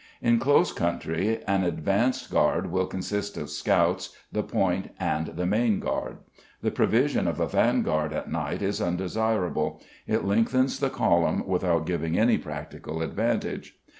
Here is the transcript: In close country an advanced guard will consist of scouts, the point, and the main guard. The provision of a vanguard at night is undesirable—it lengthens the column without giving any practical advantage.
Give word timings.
In 0.19 0.39
close 0.39 0.73
country 0.73 1.43
an 1.45 1.63
advanced 1.63 2.31
guard 2.31 2.71
will 2.71 2.87
consist 2.87 3.37
of 3.37 3.51
scouts, 3.51 4.17
the 4.31 4.41
point, 4.41 4.89
and 4.99 5.27
the 5.27 5.45
main 5.45 5.79
guard. 5.79 6.17
The 6.63 6.71
provision 6.71 7.27
of 7.27 7.39
a 7.39 7.45
vanguard 7.45 8.11
at 8.11 8.27
night 8.31 8.63
is 8.63 8.81
undesirable—it 8.81 10.25
lengthens 10.25 10.79
the 10.79 10.89
column 10.89 11.45
without 11.45 11.85
giving 11.85 12.17
any 12.17 12.39
practical 12.39 13.03
advantage. 13.03 13.77